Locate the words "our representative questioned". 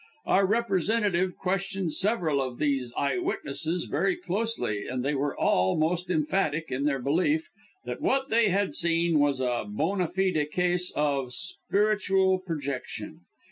0.25-1.93